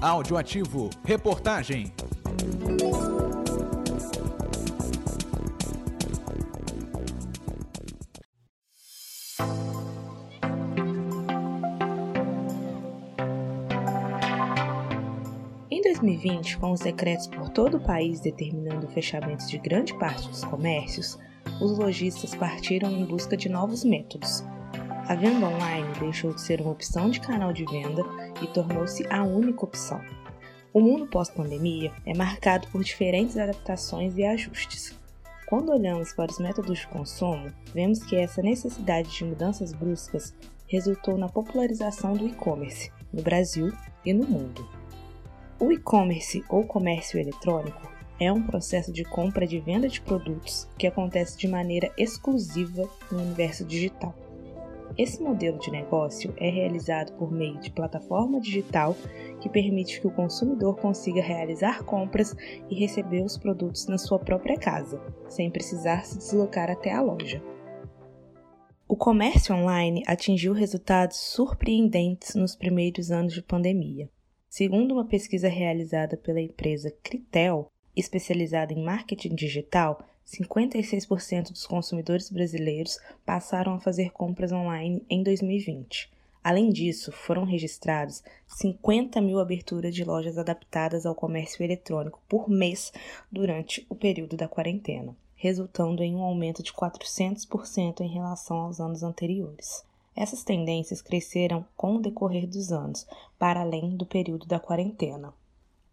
Audioativo. 0.00 0.88
Reportagem. 1.04 1.92
Em 15.70 15.82
2020, 15.82 16.56
com 16.56 16.72
os 16.72 16.80
decretos 16.80 17.26
por 17.26 17.50
todo 17.50 17.76
o 17.76 17.80
país 17.80 18.20
determinando 18.20 18.86
o 18.86 18.90
fechamento 18.90 19.46
de 19.46 19.58
grande 19.58 19.92
parte 19.98 20.26
dos 20.28 20.42
comércios, 20.44 21.18
os 21.60 21.78
lojistas 21.78 22.34
partiram 22.34 22.90
em 22.90 23.04
busca 23.04 23.36
de 23.36 23.50
novos 23.50 23.84
métodos. 23.84 24.42
A 25.10 25.16
venda 25.16 25.44
online 25.44 25.92
deixou 25.98 26.32
de 26.32 26.40
ser 26.40 26.60
uma 26.60 26.70
opção 26.70 27.10
de 27.10 27.18
canal 27.18 27.52
de 27.52 27.64
venda 27.64 28.04
e 28.40 28.46
tornou-se 28.46 29.04
a 29.10 29.24
única 29.24 29.64
opção. 29.64 30.00
O 30.72 30.78
mundo 30.78 31.08
pós-pandemia 31.08 31.92
é 32.06 32.16
marcado 32.16 32.68
por 32.68 32.84
diferentes 32.84 33.36
adaptações 33.36 34.16
e 34.16 34.22
ajustes. 34.22 34.96
Quando 35.48 35.72
olhamos 35.72 36.12
para 36.12 36.30
os 36.30 36.38
métodos 36.38 36.78
de 36.78 36.86
consumo, 36.86 37.52
vemos 37.74 38.04
que 38.04 38.14
essa 38.14 38.40
necessidade 38.40 39.10
de 39.10 39.24
mudanças 39.24 39.72
bruscas 39.72 40.32
resultou 40.68 41.18
na 41.18 41.28
popularização 41.28 42.12
do 42.12 42.28
e-commerce 42.28 42.92
no 43.12 43.20
Brasil 43.20 43.72
e 44.04 44.12
no 44.12 44.24
mundo. 44.24 44.64
O 45.58 45.72
e-commerce 45.72 46.44
ou 46.48 46.64
comércio 46.64 47.18
eletrônico 47.18 47.92
é 48.20 48.32
um 48.32 48.46
processo 48.46 48.92
de 48.92 49.02
compra 49.02 49.44
e 49.44 49.58
venda 49.58 49.88
de 49.88 50.00
produtos 50.00 50.68
que 50.78 50.86
acontece 50.86 51.36
de 51.36 51.48
maneira 51.48 51.92
exclusiva 51.98 52.88
no 53.10 53.18
universo 53.18 53.64
digital. 53.64 54.14
Esse 54.98 55.22
modelo 55.22 55.58
de 55.58 55.70
negócio 55.70 56.34
é 56.36 56.50
realizado 56.50 57.12
por 57.12 57.30
meio 57.30 57.58
de 57.60 57.70
plataforma 57.70 58.40
digital 58.40 58.96
que 59.40 59.48
permite 59.48 60.00
que 60.00 60.06
o 60.06 60.10
consumidor 60.10 60.76
consiga 60.76 61.22
realizar 61.22 61.84
compras 61.84 62.34
e 62.68 62.74
receber 62.74 63.22
os 63.22 63.38
produtos 63.38 63.86
na 63.86 63.98
sua 63.98 64.18
própria 64.18 64.58
casa, 64.58 65.00
sem 65.28 65.50
precisar 65.50 66.04
se 66.04 66.18
deslocar 66.18 66.70
até 66.70 66.92
a 66.92 67.00
loja. 67.00 67.42
O 68.86 68.96
comércio 68.96 69.54
online 69.54 70.02
atingiu 70.06 70.52
resultados 70.52 71.16
surpreendentes 71.16 72.34
nos 72.34 72.56
primeiros 72.56 73.12
anos 73.12 73.32
de 73.32 73.40
pandemia. 73.40 74.10
Segundo 74.48 74.92
uma 74.92 75.06
pesquisa 75.06 75.48
realizada 75.48 76.16
pela 76.16 76.40
empresa 76.40 76.92
Critel, 77.02 77.70
especializada 77.94 78.72
em 78.72 78.82
marketing 78.82 79.36
digital, 79.36 80.04
56% 80.30 81.50
dos 81.50 81.66
consumidores 81.66 82.30
brasileiros 82.30 82.98
passaram 83.26 83.74
a 83.74 83.80
fazer 83.80 84.10
compras 84.12 84.52
online 84.52 85.04
em 85.10 85.24
2020. 85.24 86.08
Além 86.42 86.70
disso, 86.70 87.10
foram 87.10 87.44
registrados 87.44 88.22
50 88.46 89.20
mil 89.20 89.40
aberturas 89.40 89.94
de 89.94 90.04
lojas 90.04 90.38
adaptadas 90.38 91.04
ao 91.04 91.14
comércio 91.14 91.62
eletrônico 91.64 92.20
por 92.28 92.48
mês 92.48 92.92
durante 93.30 93.84
o 93.90 93.94
período 93.94 94.36
da 94.36 94.48
quarentena, 94.48 95.14
resultando 95.34 96.02
em 96.02 96.14
um 96.14 96.22
aumento 96.22 96.62
de 96.62 96.72
400% 96.72 98.00
em 98.00 98.08
relação 98.08 98.56
aos 98.58 98.80
anos 98.80 99.02
anteriores. 99.02 99.84
Essas 100.14 100.44
tendências 100.44 101.02
cresceram 101.02 101.64
com 101.76 101.96
o 101.96 102.00
decorrer 102.00 102.46
dos 102.46 102.72
anos, 102.72 103.06
para 103.38 103.60
além 103.60 103.96
do 103.96 104.06
período 104.06 104.46
da 104.46 104.60
quarentena. 104.60 105.34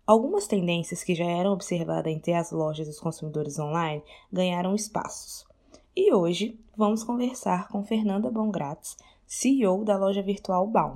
Algumas 0.08 0.47
tendências 0.47 1.03
que 1.03 1.13
já 1.13 1.25
eram 1.25 1.52
observadas 1.52 2.13
entre 2.13 2.33
as 2.33 2.50
lojas 2.50 2.88
dos 2.88 2.97
consumidores 2.97 3.59
online 3.59 4.02
ganharam 4.31 4.73
espaços. 4.73 5.45
E 5.94 6.13
hoje 6.13 6.58
vamos 6.77 7.03
conversar 7.03 7.67
com 7.67 7.83
Fernanda 7.83 8.31
Bongratz, 8.31 8.95
CEO 9.25 9.83
da 9.83 9.97
loja 9.97 10.22
virtual 10.22 10.66
Baum. 10.66 10.95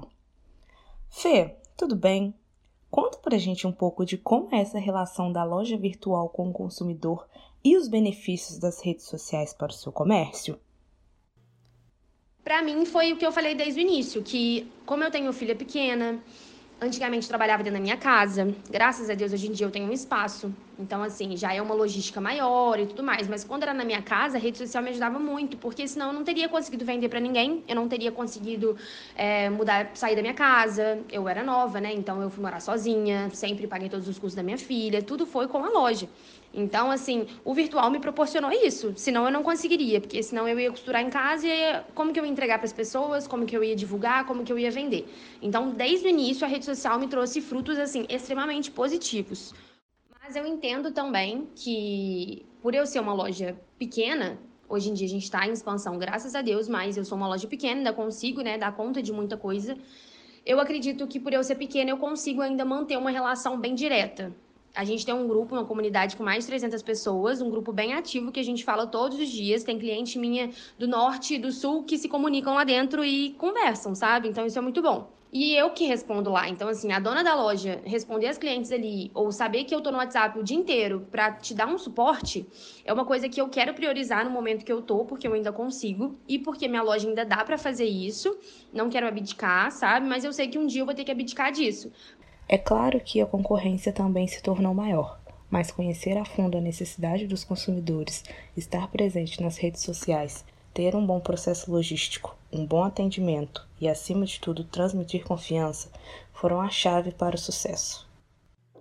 Fê, 1.10 1.58
tudo 1.76 1.94
bem? 1.94 2.34
Conta 2.90 3.18
pra 3.18 3.38
gente 3.38 3.68
um 3.68 3.72
pouco 3.74 4.06
de 4.06 4.18
como 4.18 4.48
é 4.56 4.62
essa 4.62 4.80
relação 4.80 5.30
da 5.30 5.44
loja 5.44 5.76
virtual 5.76 6.30
com 6.30 6.50
o 6.50 6.54
consumidor 6.54 7.28
e 7.62 7.76
os 7.76 7.90
benefícios 7.90 8.60
das 8.60 8.82
redes 8.82 9.08
sociais 9.08 9.54
para 9.54 9.72
o 9.72 9.76
seu 9.76 9.92
comércio. 9.92 10.58
Para 12.46 12.64
mim 12.64 12.86
foi 12.86 13.12
o 13.12 13.18
que 13.18 13.26
eu 13.26 13.32
falei 13.34 13.56
desde 13.56 13.82
o 13.82 13.84
início, 13.84 14.24
que 14.24 14.72
como 14.86 15.04
eu 15.04 15.12
tenho 15.12 15.34
filha 15.34 15.56
pequena, 15.56 16.24
Antigamente 16.84 17.28
trabalhava 17.28 17.62
dentro 17.62 17.78
da 17.78 17.84
minha 17.84 17.96
casa. 17.96 18.56
Graças 18.68 19.08
a 19.08 19.14
Deus, 19.14 19.32
hoje 19.32 19.48
em 19.48 19.52
dia 19.52 19.68
eu 19.68 19.72
tenho 19.72 19.88
um 19.88 19.92
espaço. 19.92 20.52
Então, 20.80 21.04
assim, 21.04 21.38
já 21.38 21.54
é 21.54 21.62
uma 21.62 21.76
logística 21.76 22.20
maior 22.20 22.80
e 22.80 22.86
tudo 22.86 23.04
mais. 23.04 23.28
Mas 23.28 23.44
quando 23.44 23.64
era 23.64 23.74
na 23.74 23.84
minha 23.84 24.02
casa, 24.02 24.38
a 24.38 24.40
rede 24.40 24.58
social 24.58 24.84
me 24.84 24.90
ajudava 24.90 25.20
muito, 25.20 25.58
porque 25.58 25.88
senão 25.88 26.08
eu 26.08 26.14
não 26.14 26.24
teria 26.24 26.50
conseguido 26.50 26.84
vender 26.86 27.10
para 27.10 27.20
ninguém, 27.20 27.64
eu 27.68 27.76
não 27.76 27.88
teria 27.88 28.12
conseguido 28.12 28.76
é, 29.16 29.50
mudar, 29.50 29.92
sair 29.94 30.16
da 30.16 30.22
minha 30.22 30.34
casa. 30.34 31.00
Eu 31.12 31.28
era 31.28 31.44
nova, 31.44 31.80
né? 31.80 31.94
Então 31.94 32.22
eu 32.22 32.30
fui 32.30 32.44
morar 32.44 32.60
sozinha, 32.60 33.30
sempre 33.32 33.68
paguei 33.68 33.90
todos 33.90 34.08
os 34.08 34.18
custos 34.18 34.36
da 34.36 34.44
minha 34.44 34.58
filha, 34.58 35.02
tudo 35.02 35.26
foi 35.26 35.48
com 35.48 35.64
a 35.64 35.70
loja. 35.70 36.08
Então, 36.54 36.92
assim, 36.92 37.28
o 37.46 37.54
virtual 37.54 37.90
me 37.90 38.00
proporcionou 38.00 38.52
isso. 38.52 38.94
Senão 38.96 39.26
eu 39.26 39.32
não 39.32 39.44
conseguiria, 39.44 40.02
porque 40.02 40.22
senão 40.22 40.48
eu 40.48 40.60
ia 40.60 40.70
costurar 40.70 41.02
em 41.02 41.10
casa 41.10 41.48
e 41.48 41.82
como 41.96 42.12
que 42.12 42.20
eu 42.20 42.26
ia 42.26 42.32
entregar 42.32 42.58
para 42.58 42.66
as 42.66 42.74
pessoas, 42.74 43.28
como 43.28 43.46
que 43.46 43.56
eu 43.56 43.64
ia 43.64 43.76
divulgar, 43.76 44.26
como 44.26 44.44
que 44.44 44.52
eu 44.52 44.60
ia 44.60 44.72
vender. 44.72 45.08
Então, 45.42 45.72
desde 45.72 46.08
o 46.08 46.10
início, 46.10 46.46
a 46.46 46.50
rede 46.50 46.66
social 46.66 47.00
me 47.00 47.08
trouxe 47.08 47.40
frutos, 47.40 47.78
assim, 47.78 48.06
extremamente 48.10 48.70
positivos. 48.70 49.54
Mas 50.32 50.38
eu 50.38 50.46
entendo 50.46 50.94
também 50.94 51.50
que, 51.54 52.46
por 52.62 52.74
eu 52.74 52.86
ser 52.86 53.02
uma 53.02 53.14
loja 53.14 53.60
pequena, 53.78 54.40
hoje 54.70 54.90
em 54.90 54.94
dia 54.94 55.06
a 55.06 55.10
gente 55.10 55.24
está 55.24 55.46
em 55.46 55.52
expansão, 55.52 56.00
graças 56.00 56.36
a 56.36 56.42
Deus, 56.42 56.70
mas 56.70 56.96
eu 56.96 57.04
sou 57.04 57.18
uma 57.18 57.28
loja 57.28 57.50
pequena, 57.50 57.80
ainda 57.80 57.92
consigo, 57.92 58.40
né, 58.40 58.58
dar 58.58 58.74
conta 58.74 59.02
de 59.04 59.12
muita 59.12 59.36
coisa. 59.36 59.78
Eu 60.46 60.62
acredito 60.62 61.06
que 61.06 61.20
por 61.20 61.34
eu 61.34 61.44
ser 61.44 61.56
pequena, 61.56 61.90
eu 61.90 61.98
consigo 61.98 62.42
ainda 62.42 62.64
manter 62.64 62.98
uma 62.98 63.12
relação 63.12 63.60
bem 63.60 63.76
direta 63.76 64.34
a 64.74 64.84
gente 64.84 65.06
tem 65.06 65.14
um 65.14 65.28
grupo, 65.28 65.56
uma 65.56 65.66
comunidade 65.66 66.16
com 66.16 66.24
mais 66.24 66.44
de 66.44 66.48
300 66.48 66.82
pessoas, 66.82 67.42
um 67.42 67.50
grupo 67.50 67.72
bem 67.72 67.94
ativo 67.94 68.32
que 68.32 68.40
a 68.40 68.44
gente 68.44 68.64
fala 68.64 68.88
todos 68.88 69.20
os 69.20 69.30
dias. 69.30 69.64
Tem 69.64 69.78
cliente 69.78 70.18
minha 70.18 70.50
do 70.78 70.88
norte 70.88 71.36
e 71.36 71.40
do 71.40 71.52
sul 71.52 71.84
que 71.84 71.98
se 71.98 72.08
comunicam 72.08 72.54
lá 72.54 72.64
dentro 72.64 73.04
e 73.04 73.32
conversam, 73.32 73.94
sabe? 73.94 74.28
Então 74.28 74.46
isso 74.46 74.58
é 74.58 74.62
muito 74.62 74.82
bom. 74.82 75.10
E 75.34 75.56
eu 75.56 75.70
que 75.70 75.86
respondo 75.86 76.30
lá. 76.30 76.50
Então, 76.50 76.68
assim, 76.68 76.92
a 76.92 77.00
dona 77.00 77.24
da 77.24 77.34
loja 77.34 77.82
responder 77.86 78.28
as 78.28 78.38
clientes 78.38 78.70
ali, 78.70 79.10
ou 79.14 79.32
saber 79.32 79.64
que 79.64 79.74
eu 79.74 79.80
tô 79.80 79.90
no 79.90 79.98
WhatsApp 79.98 80.38
o 80.38 80.44
dia 80.44 80.58
inteiro 80.58 81.08
para 81.10 81.32
te 81.32 81.54
dar 81.54 81.68
um 81.68 81.78
suporte, 81.78 82.46
é 82.84 82.92
uma 82.92 83.06
coisa 83.06 83.30
que 83.30 83.40
eu 83.40 83.48
quero 83.48 83.74
priorizar 83.74 84.26
no 84.26 84.30
momento 84.30 84.66
que 84.66 84.72
eu 84.72 84.82
tô, 84.82 85.06
porque 85.06 85.26
eu 85.26 85.34
ainda 85.34 85.54
consigo, 85.54 86.18
e 86.28 86.38
porque 86.38 86.68
minha 86.68 86.82
loja 86.82 87.08
ainda 87.08 87.24
dá 87.24 87.46
para 87.46 87.58
fazer 87.58 87.86
isso. 87.86 88.38
Não 88.74 88.90
quero 88.90 89.08
abdicar, 89.08 89.72
sabe? 89.72 90.06
Mas 90.06 90.26
eu 90.26 90.34
sei 90.34 90.50
que 90.50 90.60
um 90.60 90.68
dia 90.68 90.82
eu 90.82 90.86
vou 90.86 90.94
ter 90.94 91.06
que 91.06 91.12
abdicar 91.12 91.50
disso. 91.50 91.94
É 92.52 92.58
claro 92.58 93.00
que 93.00 93.22
a 93.22 93.26
concorrência 93.26 93.94
também 93.94 94.28
se 94.28 94.44
tornou 94.44 94.74
maior, 94.74 95.18
mas 95.50 95.72
conhecer 95.72 96.18
a 96.18 96.26
fundo 96.26 96.58
a 96.58 96.62
necessidade 96.62 97.26
dos 97.26 97.46
consumidores, 97.46 98.26
estar 98.58 98.90
presente 98.90 99.42
nas 99.42 99.56
redes 99.56 99.82
sociais, 99.84 100.44
ter 100.74 100.94
um 100.94 101.06
bom 101.06 101.22
processo 101.22 101.72
logístico, 101.72 102.36
um 102.52 102.66
bom 102.66 102.84
atendimento 102.84 103.66
e, 103.80 103.88
acima 103.88 104.26
de 104.26 104.38
tudo, 104.38 104.66
transmitir 104.66 105.24
confiança 105.24 105.90
foram 106.34 106.60
a 106.60 106.70
chave 106.70 107.12
para 107.14 107.38
o 107.38 107.40
sucesso. 107.40 108.06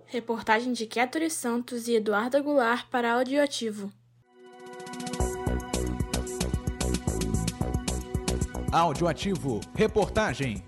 Reportagem 0.05 0.73
de 0.73 0.85
Kéturi 0.85 1.29
Santos 1.29 1.87
e 1.87 1.95
Eduardo 1.95 2.43
Goulart 2.43 2.87
para 2.89 3.13
Audioativo. 3.13 3.89
Audioativo. 8.69 9.61
Reportagem. 9.73 10.61